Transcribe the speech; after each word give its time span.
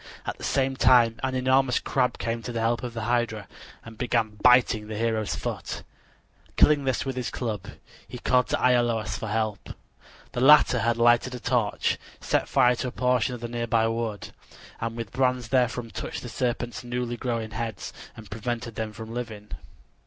At 0.25 0.39
the 0.39 0.43
same 0.43 0.75
time 0.75 1.17
an 1.21 1.35
enormous 1.35 1.77
crab 1.79 2.17
came 2.17 2.41
to 2.41 2.51
the 2.51 2.59
help 2.59 2.81
of 2.81 2.95
the 2.95 3.03
hydra 3.03 3.47
and 3.85 3.99
began 3.99 4.39
biting 4.41 4.87
the 4.87 4.97
hero's 4.97 5.35
foot. 5.35 5.83
Killing 6.57 6.85
this 6.85 7.05
with 7.05 7.15
his 7.15 7.29
club, 7.29 7.67
he 8.07 8.17
called 8.17 8.47
to 8.47 8.57
Iolaus 8.57 9.15
for 9.15 9.27
help. 9.27 9.75
The 10.31 10.41
latter 10.41 10.79
had 10.79 10.97
lighted 10.97 11.35
a 11.35 11.39
torch, 11.39 11.99
set 12.19 12.49
fire 12.49 12.75
to 12.77 12.87
a 12.87 12.91
portion 12.91 13.35
of 13.35 13.41
the 13.41 13.47
nearby 13.47 13.87
wood, 13.87 14.29
and 14.79 14.95
with 14.97 15.11
brands 15.11 15.49
therefrom 15.49 15.91
touched 15.91 16.23
the 16.23 16.29
serpent's 16.29 16.83
newly 16.83 17.15
growing 17.15 17.51
heads 17.51 17.93
and 18.17 18.31
prevented 18.31 18.73
them 18.73 18.93
from 18.93 19.13
living. 19.13 19.51